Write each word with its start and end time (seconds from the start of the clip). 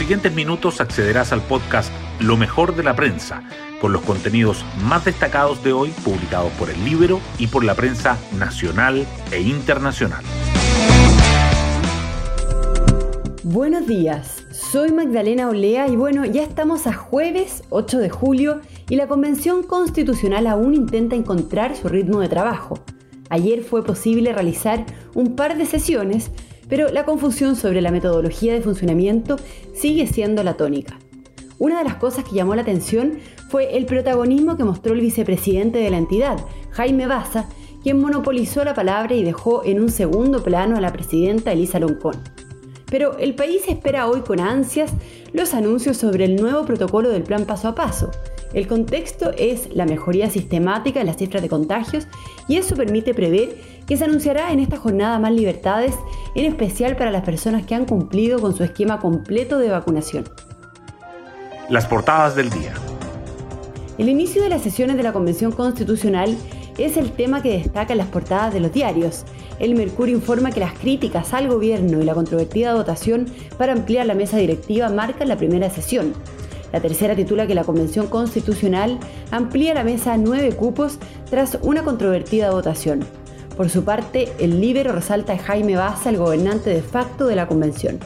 siguientes 0.00 0.32
minutos 0.34 0.80
accederás 0.80 1.30
al 1.30 1.42
podcast 1.42 1.92
Lo 2.20 2.38
mejor 2.38 2.74
de 2.74 2.82
la 2.82 2.96
prensa, 2.96 3.42
con 3.82 3.92
los 3.92 4.00
contenidos 4.00 4.64
más 4.82 5.04
destacados 5.04 5.62
de 5.62 5.74
hoy 5.74 5.90
publicados 6.02 6.50
por 6.52 6.70
el 6.70 6.82
Libro 6.86 7.20
y 7.38 7.48
por 7.48 7.64
la 7.64 7.74
prensa 7.74 8.16
nacional 8.38 9.06
e 9.30 9.42
internacional. 9.42 10.24
Buenos 13.42 13.86
días, 13.86 14.42
soy 14.50 14.90
Magdalena 14.90 15.50
Olea 15.50 15.86
y 15.86 15.96
bueno, 15.96 16.24
ya 16.24 16.44
estamos 16.44 16.86
a 16.86 16.94
jueves 16.94 17.62
8 17.68 17.98
de 17.98 18.08
julio 18.08 18.62
y 18.88 18.96
la 18.96 19.06
Convención 19.06 19.62
Constitucional 19.62 20.46
aún 20.46 20.72
intenta 20.72 21.14
encontrar 21.14 21.76
su 21.76 21.88
ritmo 21.90 22.20
de 22.20 22.28
trabajo. 22.30 22.78
Ayer 23.28 23.62
fue 23.62 23.84
posible 23.84 24.32
realizar 24.32 24.86
un 25.12 25.36
par 25.36 25.58
de 25.58 25.66
sesiones, 25.66 26.30
pero 26.70 26.88
la 26.88 27.04
confusión 27.04 27.56
sobre 27.56 27.82
la 27.82 27.90
metodología 27.90 28.54
de 28.54 28.62
funcionamiento 28.62 29.36
sigue 29.74 30.06
siendo 30.06 30.42
la 30.42 30.54
tónica. 30.54 30.98
Una 31.58 31.78
de 31.78 31.84
las 31.84 31.96
cosas 31.96 32.24
que 32.24 32.34
llamó 32.34 32.54
la 32.54 32.62
atención 32.62 33.18
fue 33.50 33.76
el 33.76 33.84
protagonismo 33.84 34.56
que 34.56 34.64
mostró 34.64 34.94
el 34.94 35.00
vicepresidente 35.00 35.78
de 35.78 35.90
la 35.90 35.98
entidad, 35.98 36.38
Jaime 36.70 37.06
Baza, 37.06 37.48
quien 37.82 38.00
monopolizó 38.00 38.64
la 38.64 38.72
palabra 38.72 39.14
y 39.14 39.24
dejó 39.24 39.64
en 39.64 39.80
un 39.80 39.90
segundo 39.90 40.42
plano 40.42 40.76
a 40.76 40.80
la 40.80 40.92
presidenta 40.92 41.52
Elisa 41.52 41.78
Loncón. 41.78 42.16
Pero 42.86 43.18
el 43.18 43.34
país 43.34 43.62
espera 43.68 44.08
hoy 44.08 44.20
con 44.20 44.40
ansias 44.40 44.92
los 45.32 45.54
anuncios 45.54 45.96
sobre 45.96 46.24
el 46.24 46.36
nuevo 46.36 46.64
protocolo 46.64 47.08
del 47.08 47.22
plan 47.22 47.44
paso 47.44 47.68
a 47.68 47.74
paso. 47.74 48.10
El 48.52 48.66
contexto 48.66 49.30
es 49.38 49.68
la 49.74 49.86
mejoría 49.86 50.28
sistemática 50.28 51.00
en 51.00 51.06
las 51.06 51.16
cifras 51.16 51.42
de 51.42 51.48
contagios 51.48 52.06
y 52.48 52.56
eso 52.56 52.74
permite 52.74 53.14
prever 53.14 53.56
que 53.90 53.96
se 53.96 54.04
anunciará 54.04 54.52
en 54.52 54.60
esta 54.60 54.76
jornada 54.76 55.18
más 55.18 55.32
libertades, 55.32 55.96
en 56.36 56.44
especial 56.44 56.94
para 56.94 57.10
las 57.10 57.24
personas 57.24 57.66
que 57.66 57.74
han 57.74 57.86
cumplido 57.86 58.38
con 58.38 58.54
su 58.54 58.62
esquema 58.62 59.00
completo 59.00 59.58
de 59.58 59.68
vacunación. 59.68 60.28
Las 61.68 61.86
portadas 61.86 62.36
del 62.36 62.50
día. 62.50 62.72
El 63.98 64.08
inicio 64.08 64.44
de 64.44 64.48
las 64.48 64.62
sesiones 64.62 64.96
de 64.96 65.02
la 65.02 65.12
Convención 65.12 65.50
Constitucional 65.50 66.38
es 66.78 66.96
el 66.96 67.10
tema 67.10 67.42
que 67.42 67.58
destaca 67.58 67.92
en 67.92 67.98
las 67.98 68.06
portadas 68.06 68.54
de 68.54 68.60
los 68.60 68.72
diarios. 68.72 69.24
El 69.58 69.74
Mercurio 69.74 70.14
informa 70.14 70.52
que 70.52 70.60
las 70.60 70.74
críticas 70.74 71.34
al 71.34 71.48
gobierno 71.48 72.00
y 72.00 72.04
la 72.04 72.14
controvertida 72.14 72.76
votación 72.76 73.26
para 73.58 73.72
ampliar 73.72 74.06
la 74.06 74.14
mesa 74.14 74.36
directiva 74.36 74.88
marcan 74.88 75.26
la 75.26 75.36
primera 75.36 75.68
sesión. 75.68 76.14
La 76.72 76.78
tercera 76.78 77.16
titula 77.16 77.48
que 77.48 77.56
la 77.56 77.64
Convención 77.64 78.06
Constitucional 78.06 79.00
amplía 79.32 79.74
la 79.74 79.82
mesa 79.82 80.12
a 80.12 80.16
nueve 80.16 80.52
cupos 80.52 81.00
tras 81.28 81.58
una 81.62 81.82
controvertida 81.82 82.52
votación. 82.52 83.04
Por 83.60 83.68
su 83.68 83.84
parte, 83.84 84.32
el 84.38 84.58
Libero 84.58 84.90
resalta 84.90 85.34
a 85.34 85.38
Jaime 85.38 85.76
Baza, 85.76 86.08
el 86.08 86.16
gobernante 86.16 86.70
de 86.70 86.80
facto 86.80 87.26
de 87.26 87.36
la 87.36 87.46
Convención. 87.46 87.98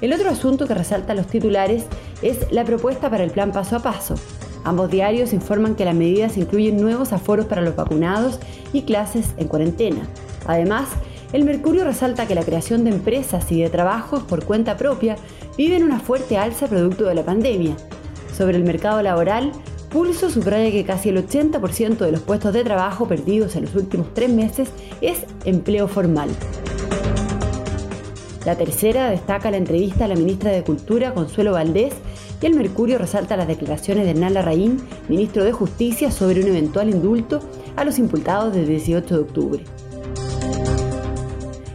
El 0.00 0.12
otro 0.12 0.30
asunto 0.30 0.68
que 0.68 0.74
resalta 0.74 1.16
los 1.16 1.26
titulares 1.26 1.82
es 2.22 2.52
la 2.52 2.64
propuesta 2.64 3.10
para 3.10 3.24
el 3.24 3.32
plan 3.32 3.50
paso 3.50 3.74
a 3.74 3.80
paso. 3.80 4.14
Ambos 4.62 4.88
diarios 4.88 5.32
informan 5.32 5.74
que 5.74 5.84
las 5.84 5.96
medidas 5.96 6.36
incluyen 6.36 6.80
nuevos 6.80 7.12
aforos 7.12 7.46
para 7.46 7.60
los 7.60 7.74
vacunados 7.74 8.38
y 8.72 8.82
clases 8.82 9.34
en 9.36 9.48
cuarentena. 9.48 10.06
Además, 10.46 10.88
el 11.32 11.42
Mercurio 11.42 11.82
resalta 11.82 12.28
que 12.28 12.36
la 12.36 12.44
creación 12.44 12.84
de 12.84 12.90
empresas 12.90 13.50
y 13.50 13.60
de 13.60 13.68
trabajos 13.68 14.22
por 14.22 14.44
cuenta 14.44 14.76
propia 14.76 15.16
viven 15.56 15.82
una 15.82 15.98
fuerte 15.98 16.38
alza 16.38 16.68
producto 16.68 17.06
de 17.06 17.16
la 17.16 17.24
pandemia. 17.24 17.74
Sobre 18.32 18.58
el 18.58 18.62
mercado 18.62 19.02
laboral, 19.02 19.50
Pulso 19.90 20.30
subraya 20.30 20.70
que 20.70 20.84
casi 20.84 21.08
el 21.08 21.16
80% 21.26 21.98
de 21.98 22.12
los 22.12 22.20
puestos 22.20 22.52
de 22.52 22.62
trabajo 22.62 23.08
perdidos 23.08 23.56
en 23.56 23.64
los 23.64 23.74
últimos 23.74 24.14
tres 24.14 24.30
meses 24.30 24.68
es 25.00 25.24
empleo 25.44 25.88
formal. 25.88 26.30
La 28.46 28.54
tercera 28.54 29.10
destaca 29.10 29.50
la 29.50 29.56
entrevista 29.56 30.04
a 30.04 30.08
la 30.08 30.14
ministra 30.14 30.52
de 30.52 30.62
Cultura, 30.62 31.12
Consuelo 31.12 31.52
Valdés, 31.52 31.92
y 32.40 32.46
el 32.46 32.54
Mercurio 32.54 32.98
resalta 32.98 33.36
las 33.36 33.48
declaraciones 33.48 34.04
de 34.04 34.12
Hernán 34.12 34.34
Larraín, 34.34 34.80
ministro 35.08 35.42
de 35.42 35.52
Justicia, 35.52 36.12
sobre 36.12 36.40
un 36.40 36.46
eventual 36.46 36.88
indulto 36.88 37.40
a 37.74 37.84
los 37.84 37.98
imputados 37.98 38.54
del 38.54 38.68
18 38.68 39.14
de 39.14 39.20
octubre. 39.20 39.64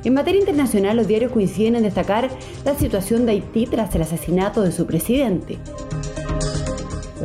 En 0.05 0.13
materia 0.13 0.39
internacional, 0.39 0.95
los 0.95 1.07
diarios 1.07 1.33
coinciden 1.33 1.75
en 1.75 1.83
destacar 1.83 2.29
la 2.63 2.75
situación 2.75 3.25
de 3.25 3.33
Haití 3.33 3.65
tras 3.65 3.93
el 3.93 4.03
asesinato 4.03 4.61
de 4.61 4.71
su 4.71 4.85
presidente. 4.85 5.57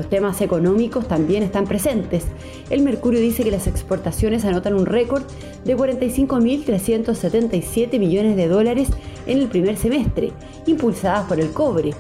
Los 0.01 0.09
temas 0.09 0.41
económicos 0.41 1.07
también 1.07 1.43
están 1.43 1.67
presentes. 1.67 2.25
El 2.71 2.81
Mercurio 2.81 3.21
dice 3.21 3.45
que 3.45 3.51
las 3.51 3.67
exportaciones 3.67 4.47
anotan 4.47 4.73
un 4.73 4.87
récord 4.87 5.25
de 5.67 5.77
45.377 5.77 7.99
millones 7.99 8.35
de 8.35 8.49
dólares 8.49 8.89
en 9.27 9.37
el 9.37 9.49
primer 9.49 9.77
semestre, 9.77 10.33
impulsadas 10.65 11.27
por 11.27 11.39
el 11.39 11.51
cobre, 11.51 11.93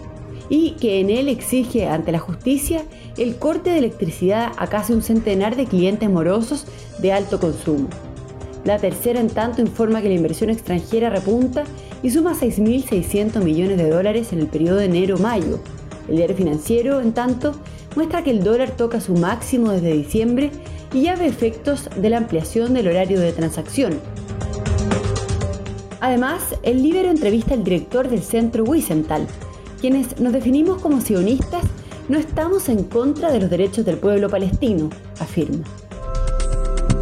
y 0.48 0.76
que 0.80 1.00
en 1.00 1.10
él 1.10 1.28
exige 1.28 1.88
ante 1.88 2.10
la 2.10 2.20
justicia 2.20 2.84
el 3.18 3.36
corte 3.36 3.68
de 3.68 3.80
electricidad 3.80 4.52
a 4.56 4.66
casi 4.68 4.94
un 4.94 5.02
centenar 5.02 5.54
de 5.54 5.66
clientes 5.66 6.08
morosos 6.08 6.64
de 7.02 7.12
alto 7.12 7.38
consumo. 7.38 7.90
La 8.64 8.78
tercera, 8.78 9.20
en 9.20 9.28
tanto, 9.28 9.60
informa 9.60 10.00
que 10.00 10.08
la 10.08 10.14
inversión 10.14 10.48
extranjera 10.48 11.10
repunta 11.10 11.64
y 12.02 12.08
suma 12.08 12.32
6.600 12.32 13.44
millones 13.44 13.76
de 13.76 13.90
dólares 13.90 14.32
en 14.32 14.38
el 14.38 14.46
periodo 14.46 14.78
de 14.78 14.86
enero-mayo. 14.86 15.58
El 16.08 16.16
diario 16.16 16.34
financiero, 16.34 17.02
en 17.02 17.12
tanto, 17.12 17.56
muestra 17.96 18.22
que 18.22 18.30
el 18.30 18.42
dólar 18.42 18.70
toca 18.72 19.00
su 19.00 19.14
máximo 19.14 19.70
desde 19.72 19.92
diciembre 19.92 20.50
y 20.92 21.02
ya 21.02 21.16
ve 21.16 21.26
efectos 21.26 21.88
de 21.96 22.10
la 22.10 22.18
ampliación 22.18 22.74
del 22.74 22.88
horario 22.88 23.20
de 23.20 23.32
transacción. 23.32 24.00
Además, 26.00 26.56
el 26.62 26.82
Libero 26.82 27.10
entrevista 27.10 27.54
al 27.54 27.62
director 27.62 28.08
del 28.08 28.22
centro 28.22 28.64
Wiesenthal, 28.64 29.26
quienes 29.80 30.18
nos 30.18 30.32
definimos 30.32 30.80
como 30.80 31.00
sionistas, 31.00 31.62
no 32.08 32.18
estamos 32.18 32.68
en 32.68 32.84
contra 32.84 33.30
de 33.30 33.40
los 33.40 33.50
derechos 33.50 33.84
del 33.84 33.98
pueblo 33.98 34.28
palestino, 34.28 34.90
afirma. 35.20 35.64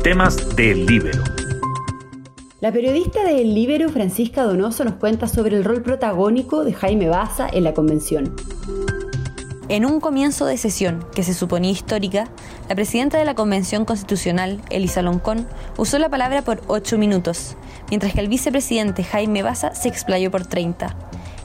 Temas 0.03 0.54
del 0.56 0.84
Libero. 0.87 1.22
La 2.60 2.72
periodista 2.72 3.22
del 3.22 3.54
Libero, 3.54 3.88
Francisca 3.88 4.43
Donoso, 4.43 4.84
nos 4.84 4.94
cuenta 4.94 5.28
sobre 5.28 5.56
el 5.56 5.65
rol 5.65 5.81
protagónico 5.81 6.65
de 6.65 6.72
Jaime 6.72 7.09
Baza 7.09 7.48
en 7.48 7.62
la 7.62 7.72
convención. 7.72 8.34
En 9.71 9.84
un 9.84 10.01
comienzo 10.01 10.47
de 10.47 10.56
sesión 10.56 11.05
que 11.15 11.23
se 11.23 11.34
suponía 11.34 11.71
histórica, 11.71 12.27
la 12.71 12.75
presidenta 12.75 13.19
de 13.19 13.27
la 13.27 13.34
Convención 13.34 13.84
Constitucional, 13.84 14.62
Elisa 14.71 15.03
Loncón, 15.03 15.47
usó 15.77 15.99
la 15.99 16.09
palabra 16.09 16.41
por 16.41 16.62
ocho 16.69 16.97
minutos, 16.97 17.55
mientras 17.91 18.15
que 18.15 18.21
el 18.21 18.28
vicepresidente 18.28 19.05
Jaime 19.05 19.43
Baza 19.43 19.75
se 19.75 19.89
explayó 19.89 20.31
por 20.31 20.47
30. 20.47 20.97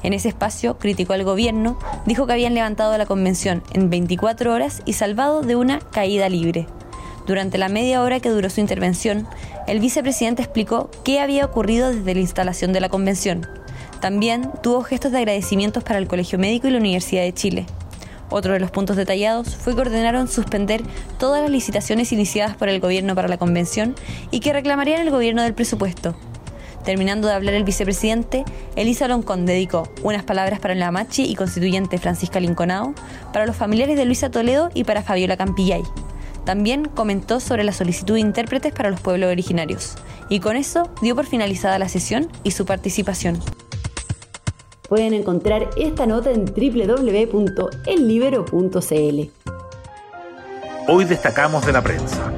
En 0.04 0.14
ese 0.14 0.30
espacio 0.30 0.78
criticó 0.78 1.12
al 1.12 1.26
gobierno, 1.26 1.78
dijo 2.06 2.26
que 2.26 2.32
habían 2.32 2.54
levantado 2.54 2.98
la 2.98 3.06
convención 3.06 3.62
en 3.74 3.90
24 3.90 4.54
horas 4.54 4.84
y 4.86 4.94
salvado 4.94 5.42
de 5.42 5.58
una 5.58 5.80
caída 5.80 6.30
libre. 6.30 6.66
Durante 7.28 7.58
la 7.58 7.68
media 7.68 8.02
hora 8.02 8.22
que 8.22 8.30
duró 8.30 8.50
su 8.50 8.62
intervención, 8.62 9.28
el 9.68 9.82
vicepresidente 9.82 10.42
explicó 10.42 10.90
qué 11.04 11.20
había 11.20 11.44
ocurrido 11.44 11.90
desde 11.92 12.14
la 12.14 12.22
instalación 12.22 12.72
de 12.72 12.80
la 12.80 12.88
convención. 12.88 13.46
También 14.00 14.50
tuvo 14.62 14.82
gestos 14.84 15.12
de 15.12 15.18
agradecimientos 15.18 15.84
para 15.84 16.00
el 16.00 16.08
Colegio 16.08 16.40
Médico 16.40 16.70
y 16.70 16.72
la 16.72 16.80
Universidad 16.80 17.24
de 17.24 17.34
Chile. 17.34 17.66
Otro 18.34 18.54
de 18.54 18.60
los 18.60 18.72
puntos 18.72 18.98
detallados 18.98 19.56
fue 19.56 19.76
que 19.76 19.82
ordenaron 19.82 20.28
suspender 20.28 20.82
todas 21.20 21.44
las 21.44 21.52
licitaciones 21.52 22.12
iniciadas 22.12 22.58
por 22.58 22.68
el 22.68 22.80
gobierno 22.80 23.14
para 23.14 23.28
la 23.28 23.38
convención 23.38 23.94
y 24.32 24.40
que 24.40 24.54
reclamarían 24.54 25.02
el 25.02 25.12
gobierno 25.12 25.44
del 25.44 25.54
presupuesto, 25.54 26.16
Terminando 26.84 27.28
de 27.28 27.36
hablar 27.36 27.54
el 27.54 27.64
vicepresidente, 27.64 28.44
Elisa 28.76 29.08
Loncón 29.08 29.46
dedicó 29.46 29.88
unas 30.02 30.24
palabras 30.24 30.60
para 30.60 30.74
la 30.76 30.92
machi 30.92 31.24
y 31.24 31.36
constituyente 31.36 32.00
Francisca 32.00 32.40
Linconao, 32.40 32.96
para 33.32 33.46
los 33.46 33.56
familiares 33.56 33.98
de 33.98 34.06
Luisa 34.06 34.32
Toledo 34.32 34.70
y 34.74 34.84
para 34.84 35.04
Fabiola 35.04 35.38
Campillay. 35.38 35.84
También 36.44 36.86
comentó 36.86 37.40
sobre 37.40 37.64
la 37.64 37.72
solicitud 37.72 38.16
de 38.16 38.20
intérpretes 38.20 38.74
para 38.74 38.90
los 38.90 39.00
pueblos 39.00 39.32
originarios. 39.32 39.96
Y 40.28 40.40
con 40.40 40.58
eso 40.58 40.90
dio 41.02 41.16
por 41.16 41.28
finalizada 41.28 41.80
la 41.80 41.88
sesión 41.88 42.28
y 42.44 42.52
su 42.52 42.66
participación. 42.66 43.40
Pueden 44.94 45.16
encontrar 45.16 45.72
esta 45.76 46.06
nota 46.06 46.30
en 46.30 46.46
www.ellibero.cl. 46.46 47.20
Hoy 50.88 51.06
destacamos 51.06 51.66
de 51.66 51.72
la 51.72 51.82
prensa. 51.82 52.32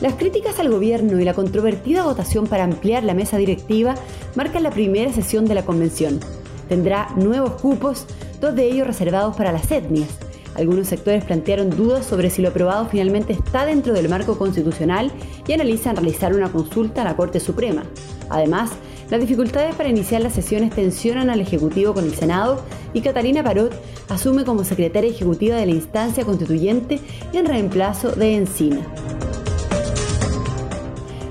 Las 0.00 0.14
críticas 0.14 0.58
al 0.60 0.70
gobierno 0.70 1.20
y 1.20 1.26
la 1.26 1.34
controvertida 1.34 2.04
votación 2.04 2.46
para 2.46 2.64
ampliar 2.64 3.04
la 3.04 3.12
mesa 3.12 3.36
directiva 3.36 3.96
marcan 4.34 4.62
la 4.62 4.70
primera 4.70 5.12
sesión 5.12 5.44
de 5.44 5.54
la 5.54 5.66
convención. 5.66 6.20
Tendrá 6.70 7.10
nuevos 7.16 7.60
cupos, 7.60 8.06
dos 8.40 8.54
de 8.54 8.64
ellos 8.64 8.86
reservados 8.86 9.36
para 9.36 9.52
las 9.52 9.70
etnias. 9.70 10.08
Algunos 10.54 10.88
sectores 10.88 11.22
plantearon 11.22 11.68
dudas 11.68 12.06
sobre 12.06 12.30
si 12.30 12.40
lo 12.40 12.48
aprobado 12.48 12.86
finalmente 12.86 13.34
está 13.34 13.66
dentro 13.66 13.92
del 13.92 14.08
marco 14.08 14.38
constitucional 14.38 15.12
y 15.46 15.52
analizan 15.52 15.96
realizar 15.96 16.34
una 16.34 16.50
consulta 16.50 17.02
a 17.02 17.04
la 17.04 17.14
Corte 17.14 17.40
Suprema. 17.40 17.84
Además, 18.30 18.70
las 19.12 19.20
dificultades 19.20 19.74
para 19.74 19.90
iniciar 19.90 20.22
las 20.22 20.32
sesiones 20.32 20.70
tensionan 20.70 21.28
al 21.28 21.38
Ejecutivo 21.38 21.92
con 21.92 22.04
el 22.06 22.14
Senado 22.14 22.62
y 22.94 23.02
Catalina 23.02 23.44
Parot 23.44 23.70
asume 24.08 24.46
como 24.46 24.64
secretaria 24.64 25.10
ejecutiva 25.10 25.56
de 25.56 25.66
la 25.66 25.72
instancia 25.72 26.24
constituyente 26.24 26.98
en 27.34 27.44
reemplazo 27.44 28.12
de 28.12 28.36
Encina. 28.36 28.80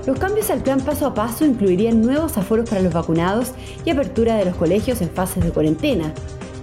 Los 0.06 0.16
cambios 0.16 0.48
al 0.50 0.62
plan 0.62 0.78
paso 0.78 1.06
a 1.06 1.14
paso 1.14 1.44
incluirían 1.44 2.00
nuevos 2.00 2.38
aforos 2.38 2.70
para 2.70 2.82
los 2.82 2.94
vacunados 2.94 3.50
y 3.84 3.90
apertura 3.90 4.36
de 4.36 4.44
los 4.44 4.54
colegios 4.54 5.02
en 5.02 5.10
fases 5.10 5.42
de 5.42 5.50
cuarentena. 5.50 6.14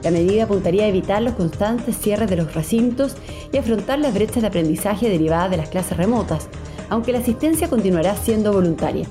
La 0.05 0.11
medida 0.11 0.45
apuntaría 0.45 0.85
a 0.85 0.87
evitar 0.87 1.21
los 1.21 1.33
constantes 1.33 1.97
cierres 1.97 2.29
de 2.29 2.37
los 2.37 2.55
recintos 2.55 3.17
y 3.51 3.57
afrontar 3.57 3.99
las 3.99 4.13
brechas 4.13 4.39
de 4.39 4.47
aprendizaje 4.47 5.09
derivadas 5.09 5.51
de 5.51 5.57
las 5.57 5.67
clases 5.67 5.97
remotas, 5.97 6.47
aunque 6.87 7.11
la 7.11 7.19
asistencia 7.19 7.69
continuará 7.69 8.15
siendo 8.15 8.53
voluntaria. 8.53 9.05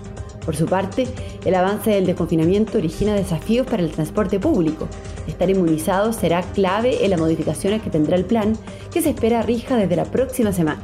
Por 0.49 0.57
su 0.57 0.65
parte, 0.65 1.07
el 1.45 1.55
avance 1.55 1.91
del 1.91 2.07
desconfinamiento 2.07 2.79
origina 2.79 3.15
desafíos 3.15 3.67
para 3.67 3.83
el 3.83 3.91
transporte 3.91 4.41
público. 4.41 4.89
Estar 5.27 5.51
inmunizado 5.51 6.15
será 6.15 6.41
clave 6.41 7.05
en 7.05 7.11
las 7.11 7.21
modificaciones 7.21 7.83
que 7.83 7.91
tendrá 7.91 8.17
el 8.17 8.25
plan, 8.25 8.55
que 8.91 9.03
se 9.03 9.11
espera 9.11 9.43
rija 9.43 9.77
desde 9.77 9.97
la 9.97 10.07
próxima 10.07 10.55
semana. 10.55 10.81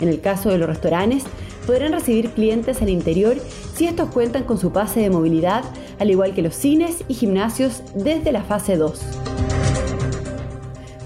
En 0.00 0.08
el 0.08 0.20
caso 0.20 0.50
de 0.50 0.58
los 0.58 0.68
restaurantes, 0.68 1.22
podrán 1.68 1.92
recibir 1.92 2.30
clientes 2.30 2.82
al 2.82 2.88
interior 2.88 3.36
si 3.76 3.86
estos 3.86 4.10
cuentan 4.10 4.42
con 4.42 4.58
su 4.58 4.72
pase 4.72 4.98
de 4.98 5.10
movilidad, 5.10 5.62
al 6.00 6.10
igual 6.10 6.34
que 6.34 6.42
los 6.42 6.56
cines 6.56 7.04
y 7.06 7.14
gimnasios 7.14 7.84
desde 7.94 8.32
la 8.32 8.42
fase 8.42 8.76
2. 8.76 9.00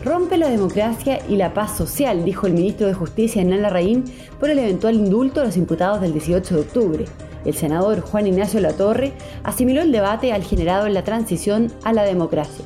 Rompe 0.03 0.39
la 0.39 0.49
democracia 0.49 1.21
y 1.29 1.37
la 1.37 1.53
paz 1.53 1.77
social, 1.77 2.25
dijo 2.25 2.47
el 2.47 2.55
ministro 2.55 2.87
de 2.87 2.95
Justicia 2.95 3.43
Hernán 3.43 3.61
Larraín 3.61 4.05
por 4.39 4.49
el 4.49 4.59
eventual 4.59 4.95
indulto 4.95 5.43
a 5.43 5.45
los 5.45 5.59
imputados 5.59 6.01
del 6.01 6.15
18 6.15 6.55
de 6.55 6.61
octubre. 6.63 7.05
El 7.45 7.55
senador 7.55 8.01
Juan 8.01 8.27
Ignacio 8.27 8.61
Latorre 8.61 9.13
asimiló 9.45 9.83
el 9.83 9.93
debate 9.93 10.33
al 10.33 10.45
generado 10.45 10.87
en 10.87 10.95
la 10.95 11.05
transición 11.05 11.73
a 11.85 11.93
la 11.93 12.05
democracia. 12.05 12.65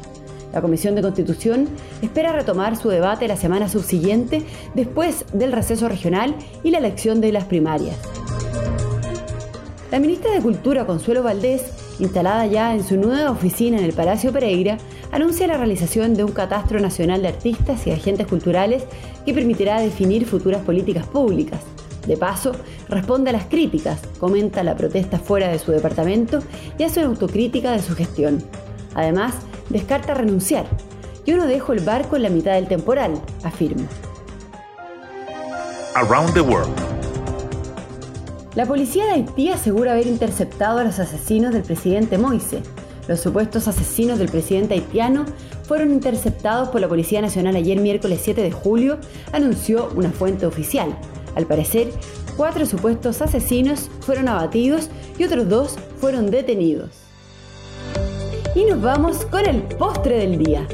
La 0.53 0.63
Comisión 0.63 0.95
de 0.95 1.03
Constitución 1.03 1.69
espera 2.01 2.33
retomar 2.33 2.77
su 2.77 2.89
debate 2.89 3.27
la 3.27 3.37
semana 3.37 3.69
subsiguiente 3.69 4.43
después 4.75 5.25
del 5.33 5.53
receso 5.53 5.89
regional 5.89 6.35
y 6.63 6.71
la 6.71 6.79
elección 6.79 7.21
de 7.21 7.33
las 7.33 7.45
primarias. 7.45 7.97
La 9.91 9.99
ministra 9.99 10.33
de 10.33 10.41
Cultura, 10.41 10.87
Consuelo 10.87 11.23
Valdés, 11.23 11.63
instalada 11.99 12.47
ya 12.47 12.75
en 12.75 12.85
su 12.85 12.97
nueva 12.97 13.31
oficina 13.31 13.79
en 13.79 13.85
el 13.85 13.93
Palacio 13.93 14.33
Pereira, 14.33 14.79
anuncia 15.13 15.47
la 15.47 15.57
realización 15.57 16.15
de 16.15 16.25
un 16.25 16.33
catastro 16.33 16.81
nacional 16.81 17.23
de 17.23 17.29
artistas 17.29 17.87
y 17.87 17.93
agentes 17.93 18.27
culturales 18.27 18.85
que 19.25 19.35
permitirá 19.35 19.81
definir 19.81 20.27
futuras 20.27 20.63
políticas 20.63 21.07
públicas. 21.07 21.61
De 22.07 22.17
paso, 22.17 22.53
responde 22.89 23.31
a 23.31 23.33
las 23.33 23.47
críticas, 23.47 24.01
comenta 24.19 24.63
la 24.63 24.77
protesta 24.77 25.19
fuera 25.19 25.49
de 25.49 25.59
su 25.59 25.73
departamento 25.73 26.41
y 26.79 26.85
hace 26.85 27.01
una 27.01 27.09
autocrítica 27.09 27.73
de 27.73 27.83
su 27.83 27.95
gestión. 27.95 28.43
Además, 28.95 29.35
descarta 29.71 30.15
renunciar. 30.15 30.67
Yo 31.27 31.37
no 31.37 31.47
dejo 31.47 31.73
el 31.73 31.81
barco 31.81 32.17
en 32.17 32.23
la 32.23 32.29
mitad 32.29 32.53
del 32.55 32.69
temporal, 32.69 33.15
afirma. 33.43 33.89
Around 35.95 36.35
the 36.35 36.41
World. 36.41 36.75
La 38.55 38.67
policía 38.67 39.07
de 39.07 39.13
Haití 39.13 39.49
asegura 39.49 39.93
haber 39.93 40.07
interceptado 40.07 40.79
a 40.79 40.85
los 40.85 40.99
asesinos 40.99 41.53
del 41.53 41.63
presidente 41.63 42.19
Moise. 42.19 42.63
Los 43.09 43.21
supuestos 43.21 43.69
asesinos 43.69 44.19
del 44.19 44.29
presidente 44.29 44.75
haitiano 44.75 45.25
fueron 45.67 45.93
interceptados 45.93 46.69
por 46.69 46.81
la 46.81 46.89
Policía 46.89 47.21
Nacional 47.21 47.57
ayer 47.57 47.79
miércoles 47.81 48.21
7 48.23 48.43
de 48.43 48.53
julio, 48.53 48.99
anunció 49.33 49.91
una 49.95 50.11
fuente 50.11 50.47
oficial. 50.47 50.97
Al 51.35 51.47
parecer, 51.47 51.89
cuatro 52.37 52.67
supuestos 52.67 53.23
asesinos 53.23 53.91
fueron 54.01 54.29
abatidos 54.29 54.91
y 55.19 55.25
otros 55.25 55.49
dos 55.49 55.77
fueron 55.99 56.31
detenidos. 56.31 56.91
Y 58.55 58.65
nos 58.65 58.81
vamos 58.81 59.25
con 59.27 59.47
el 59.47 59.63
postre 59.63 60.19
del 60.19 60.39
día. 60.39 60.67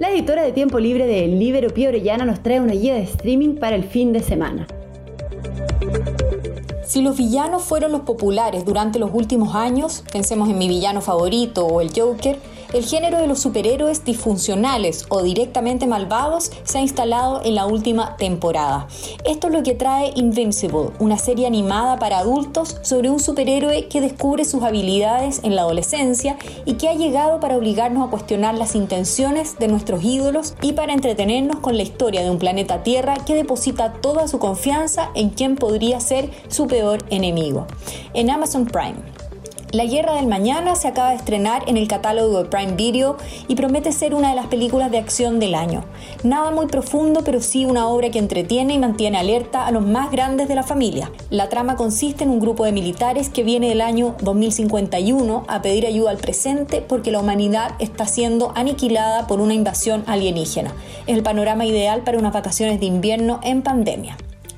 La 0.00 0.10
editora 0.10 0.42
de 0.42 0.52
tiempo 0.52 0.78
libre 0.78 1.06
de 1.06 1.24
El 1.24 1.38
Libero 1.38 1.70
Pío 1.70 1.88
Orellana 1.88 2.24
nos 2.24 2.42
trae 2.42 2.60
una 2.60 2.72
guía 2.72 2.94
de 2.94 3.02
streaming 3.02 3.56
para 3.56 3.76
el 3.76 3.84
fin 3.84 4.12
de 4.12 4.22
semana. 4.22 4.66
Si 6.88 7.02
los 7.02 7.18
villanos 7.18 7.64
fueron 7.64 7.92
los 7.92 8.00
populares 8.00 8.64
durante 8.64 8.98
los 8.98 9.10
últimos 9.12 9.54
años, 9.54 10.02
pensemos 10.10 10.48
en 10.48 10.56
mi 10.56 10.68
villano 10.68 11.02
favorito 11.02 11.66
o 11.66 11.82
el 11.82 11.92
Joker, 11.94 12.40
el 12.72 12.84
género 12.84 13.18
de 13.18 13.26
los 13.26 13.40
superhéroes 13.40 14.04
disfuncionales 14.04 15.06
o 15.08 15.22
directamente 15.22 15.86
malvados 15.86 16.50
se 16.64 16.78
ha 16.78 16.80
instalado 16.82 17.40
en 17.44 17.54
la 17.54 17.66
última 17.66 18.16
temporada. 18.16 18.88
Esto 19.24 19.46
es 19.46 19.52
lo 19.52 19.62
que 19.62 19.74
trae 19.74 20.12
Invincible, 20.16 20.90
una 20.98 21.18
serie 21.18 21.46
animada 21.46 21.98
para 21.98 22.18
adultos 22.18 22.76
sobre 22.82 23.10
un 23.10 23.20
superhéroe 23.20 23.88
que 23.88 24.00
descubre 24.00 24.44
sus 24.44 24.62
habilidades 24.62 25.40
en 25.44 25.56
la 25.56 25.62
adolescencia 25.62 26.36
y 26.66 26.74
que 26.74 26.88
ha 26.88 26.94
llegado 26.94 27.40
para 27.40 27.56
obligarnos 27.56 28.06
a 28.06 28.10
cuestionar 28.10 28.54
las 28.54 28.74
intenciones 28.74 29.58
de 29.58 29.68
nuestros 29.68 30.02
ídolos 30.04 30.54
y 30.60 30.72
para 30.72 30.92
entretenernos 30.92 31.60
con 31.60 31.76
la 31.76 31.82
historia 31.82 32.22
de 32.22 32.30
un 32.30 32.38
planeta 32.38 32.82
Tierra 32.82 33.16
que 33.26 33.34
deposita 33.34 33.94
toda 33.94 34.28
su 34.28 34.38
confianza 34.38 35.10
en 35.14 35.30
quien 35.30 35.56
podría 35.56 36.00
ser 36.00 36.30
su 36.48 36.66
enemigo. 37.10 37.66
En 38.14 38.30
Amazon 38.30 38.66
Prime. 38.66 39.18
La 39.72 39.84
Guerra 39.84 40.14
del 40.14 40.28
Mañana 40.28 40.74
se 40.76 40.88
acaba 40.88 41.10
de 41.10 41.16
estrenar 41.16 41.62
en 41.66 41.76
el 41.76 41.88
catálogo 41.88 42.42
de 42.42 42.48
Prime 42.48 42.72
Video 42.72 43.18
y 43.48 43.54
promete 43.54 43.92
ser 43.92 44.14
una 44.14 44.30
de 44.30 44.34
las 44.34 44.46
películas 44.46 44.90
de 44.90 44.96
acción 44.96 45.38
del 45.40 45.54
año. 45.54 45.84
Nada 46.24 46.50
muy 46.50 46.68
profundo, 46.68 47.20
pero 47.22 47.42
sí 47.42 47.66
una 47.66 47.86
obra 47.86 48.08
que 48.08 48.18
entretiene 48.18 48.72
y 48.72 48.78
mantiene 48.78 49.18
alerta 49.18 49.66
a 49.66 49.70
los 49.70 49.84
más 49.84 50.10
grandes 50.10 50.48
de 50.48 50.54
la 50.54 50.62
familia. 50.62 51.12
La 51.28 51.50
trama 51.50 51.76
consiste 51.76 52.24
en 52.24 52.30
un 52.30 52.40
grupo 52.40 52.64
de 52.64 52.72
militares 52.72 53.28
que 53.28 53.42
viene 53.42 53.68
del 53.68 53.82
año 53.82 54.16
2051 54.22 55.44
a 55.46 55.60
pedir 55.60 55.84
ayuda 55.84 56.12
al 56.12 56.16
presente 56.16 56.80
porque 56.80 57.10
la 57.10 57.20
humanidad 57.20 57.72
está 57.78 58.06
siendo 58.06 58.52
aniquilada 58.54 59.26
por 59.26 59.38
una 59.38 59.52
invasión 59.52 60.02
alienígena. 60.06 60.72
Es 61.06 61.14
el 61.14 61.22
panorama 61.22 61.66
ideal 61.66 62.04
para 62.04 62.16
unas 62.16 62.32
vacaciones 62.32 62.80
de 62.80 62.86
invierno 62.86 63.38
en 63.42 63.60
pandemia. 63.60 64.16